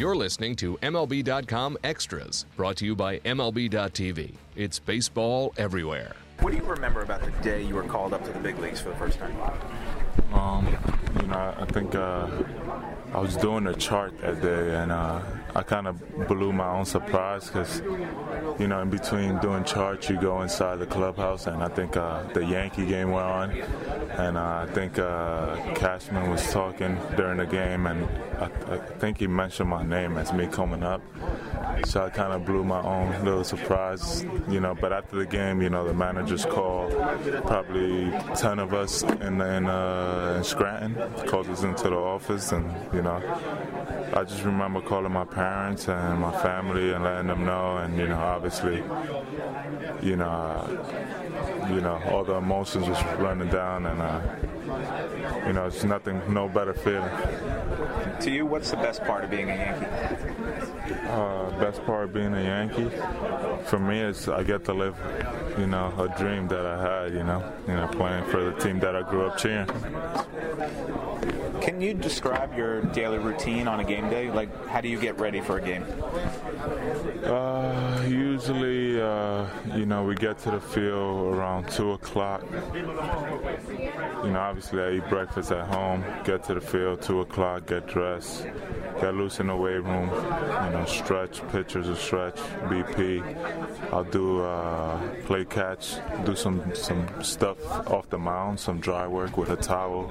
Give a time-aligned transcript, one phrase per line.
[0.00, 4.32] You're listening to MLB.com Extras, brought to you by MLB.tv.
[4.56, 6.16] It's baseball everywhere.
[6.38, 8.80] What do you remember about the day you were called up to the big leagues
[8.80, 9.36] for the first time?
[10.32, 10.74] Um,
[11.20, 12.30] you know, I think uh,
[13.12, 15.20] I was doing a chart that day, and uh,
[15.54, 17.82] I kind of blew my own surprise because,
[18.60, 22.22] you know, in between doing charts, you go inside the clubhouse, and I think uh,
[22.32, 27.46] the Yankee game went on, and uh, I think uh, Cashman was talking during the
[27.46, 28.06] game, and
[28.38, 31.02] I, I think he mentioned my name as me coming up.
[31.84, 34.74] So I kind of blew my own little surprise, you know.
[34.78, 36.92] But after the game, you know, the managers called
[37.46, 40.94] probably ten of us in in, uh, in Scranton,
[41.26, 43.22] called us into the office, and you know,
[44.14, 48.06] I just remember calling my parents and my family and letting them know, and you
[48.06, 48.82] know, obviously,
[50.02, 54.20] you know, uh, you know, all the emotions was running down, and uh,
[55.46, 57.10] you know, it's nothing, no better feeling.
[58.20, 59.86] To you, what's the best part of being a Yankee?
[61.08, 62.90] Uh, best part of being a Yankee,
[63.64, 64.96] for me, is I get to live,
[65.58, 67.14] you know, a dream that I had.
[67.14, 69.68] You know, you know, playing for the team that I grew up cheering.
[71.60, 74.30] Can you describe your daily routine on a game day?
[74.30, 75.84] Like, how do you get ready for a game?
[77.24, 82.44] Uh, usually, uh, you know, we get to the field around two o'clock.
[82.74, 86.04] You know, obviously, I eat breakfast at home.
[86.24, 87.66] Get to the field two o'clock.
[87.66, 88.44] Get dressed.
[89.00, 90.08] Get loose in the weight room.
[90.08, 91.46] You know, stretch.
[91.48, 92.36] Pitchers stretch.
[92.68, 93.92] BP.
[93.92, 95.96] I'll do uh, play catch.
[96.24, 98.60] Do some some stuff off the mound.
[98.60, 100.10] Some dry work with a towel.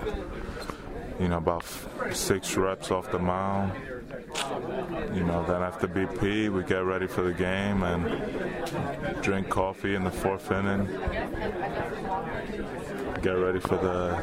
[1.20, 1.66] You know, about
[2.12, 3.74] six reps off the mound
[5.14, 10.04] you know, then after BP, we get ready for the game and drink coffee in
[10.04, 10.86] the fourth inning.
[13.22, 14.22] Get ready for the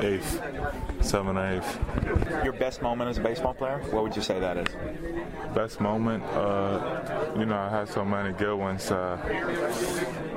[0.00, 0.40] eighth,
[1.00, 1.78] seven eighth.
[2.44, 3.78] Your best moment as a baseball player?
[3.90, 4.68] What would you say that is?
[5.54, 8.90] Best moment, uh, you know, I had so many good ones.
[8.90, 9.18] Uh,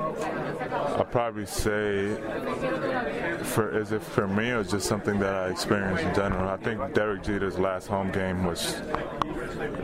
[0.04, 2.14] I'd probably say,
[3.42, 6.48] for is it for me or just something that I experienced in general?
[6.48, 8.80] I think Derek Jeter's last home game was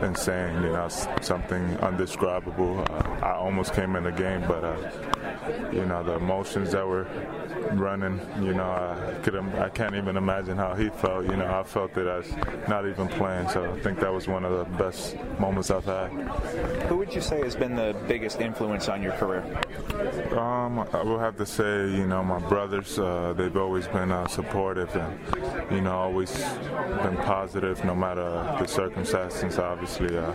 [0.01, 0.61] insane.
[0.63, 0.87] You know,
[1.21, 2.79] something undescribable.
[2.89, 7.07] Uh, I almost came in the game, but uh, you know the emotions that were
[7.73, 8.19] running.
[8.41, 11.25] You know, I could I can't even imagine how he felt.
[11.25, 12.31] You know, I felt it as
[12.67, 13.49] not even playing.
[13.49, 16.11] So I think that was one of the best moments I've had.
[16.87, 19.43] Who would you say has been the biggest influence on your career?
[20.37, 22.97] Um, I will have to say, you know, my brothers.
[22.97, 26.31] Uh, they've always been uh, supportive and you know always
[27.03, 28.29] been positive no matter
[28.59, 29.57] the circumstances.
[29.61, 30.33] Obviously, uh,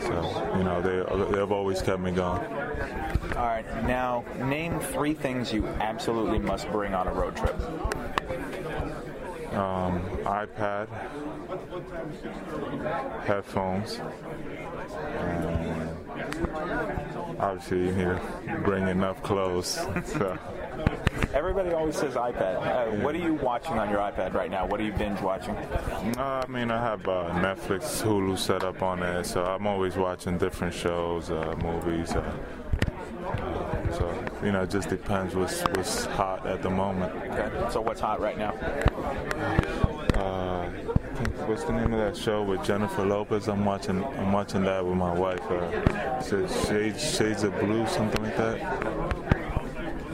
[0.00, 2.42] so you know they they've always kept me going.
[3.36, 7.54] All right, now name three things you absolutely must bring on a road trip.
[9.52, 10.86] Um, iPad,
[13.24, 14.00] headphones,
[17.40, 19.66] obviously you need to bring enough clothes.
[20.04, 20.38] so.
[21.34, 22.56] Everybody always says iPad.
[22.56, 24.66] Uh, what are you watching on your iPad right now?
[24.66, 25.54] What are you binge watching?
[25.56, 29.96] Uh, I mean, I have uh, Netflix, Hulu set up on there, so I'm always
[29.96, 32.12] watching different shows, uh, movies.
[32.12, 32.32] Uh,
[33.92, 37.14] so you know, it just depends what's what's hot at the moment.
[37.16, 37.70] Okay.
[37.70, 38.50] So what's hot right now?
[40.14, 40.68] Uh,
[41.46, 43.48] what's the name of that show with Jennifer Lopez?
[43.48, 44.04] I'm watching.
[44.04, 45.40] I'm watching that with my wife.
[45.42, 46.22] Uh,
[46.66, 48.60] Shades, Shades of Blue, something like that.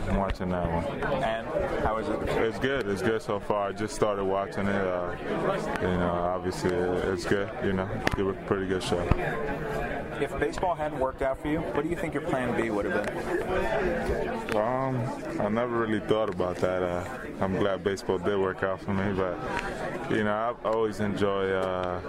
[0.09, 0.85] I'm watching that one.
[1.23, 1.47] And
[1.85, 2.21] how is it?
[2.39, 2.89] It's good.
[2.89, 3.69] It's good so far.
[3.69, 4.87] I just started watching it.
[4.87, 5.17] Uh,
[5.83, 7.51] you know, obviously it's good.
[7.65, 9.05] You know, it's a pretty good show.
[10.21, 12.87] If baseball hadn't worked out for you, what do you think your plan B would
[12.87, 14.57] have been?
[14.57, 16.83] Um, I never really thought about that.
[16.83, 17.05] Uh,
[17.41, 19.39] I'm glad baseball did work out for me, but
[20.11, 21.51] you know, I always enjoy.
[21.51, 22.01] Uh,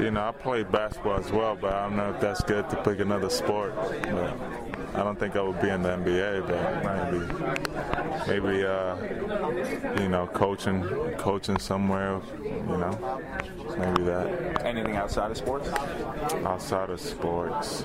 [0.00, 2.76] you know, I play basketball as well, but I don't know if that's good to
[2.82, 3.74] pick another sport.
[3.76, 4.36] But
[4.94, 7.61] I don't think I would be in the NBA, but maybe,
[8.26, 8.96] maybe uh,
[10.00, 10.82] you know, coaching,
[11.18, 12.20] coaching somewhere.
[12.42, 13.22] You know,
[13.78, 14.64] maybe that.
[14.64, 15.68] Anything outside of sports?
[16.44, 17.84] Outside of sports.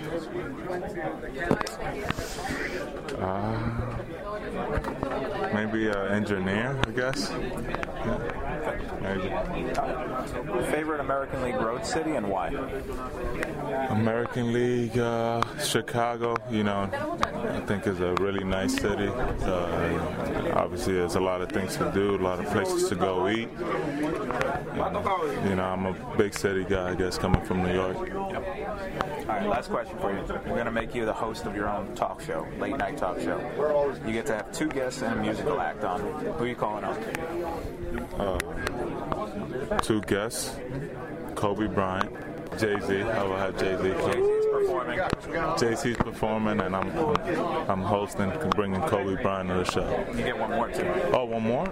[3.17, 3.57] Uh,
[5.53, 7.31] maybe an engineer, I guess.
[7.31, 8.46] Yeah,
[9.01, 9.29] maybe.
[10.71, 12.47] Favorite American League road city and why?
[13.89, 16.35] American League, uh, Chicago.
[16.49, 19.07] You know, I think is a really nice city.
[19.07, 23.29] Uh, obviously, there's a lot of things to do, a lot of places to go
[23.29, 23.49] eat.
[23.49, 27.97] And, you know, I'm a big city guy, I guess, coming from New York.
[27.97, 30.23] All right, last question for you.
[30.27, 33.19] We're going to make you the host of your own talk show, late night talk
[33.19, 33.39] show.
[34.05, 36.01] You get to have two guests and a musical act on.
[36.01, 36.97] Who are you calling on?
[38.17, 38.37] Uh,
[39.81, 40.55] two guests,
[41.35, 42.11] Kobe Bryant
[42.59, 43.01] Jay Z.
[43.01, 44.36] I will have Jay Z.
[45.57, 45.97] Jay-Z's performing.
[45.97, 50.05] Jay Z's performing, and I'm I'm hosting, bringing Kobe Bryant to the show.
[50.15, 50.87] You get one more too.
[51.13, 51.65] Oh, one more?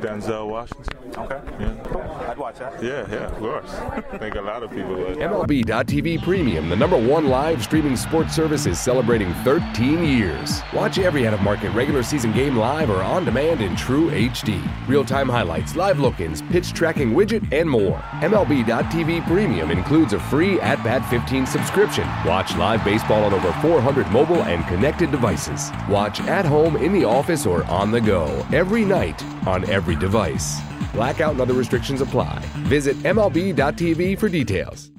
[0.00, 0.96] Denzel Washington.
[1.16, 1.40] Okay.
[1.60, 2.82] Yeah, I'd watch that.
[2.82, 3.26] yeah, yeah.
[3.26, 3.72] Of course.
[3.72, 5.16] I think a lot of people would.
[5.16, 10.60] MLB.tv Premium, the number one live streaming sports service, is celebrating 13 years.
[10.74, 14.60] Watch every out of market regular season game live or on demand in true HD.
[14.88, 17.98] Real time highlights, live look ins, pitch tracking widget, and more.
[18.20, 22.06] MLB.tv Premium includes a free At Bat 15 subscription.
[22.26, 25.70] Watch live baseball on over 400 mobile and connected devices.
[25.88, 30.60] Watch at home, in the office, or on the go every night on every device.
[30.92, 32.40] Blackout and other restrictions apply.
[32.68, 34.90] Visit MLB.tv for details.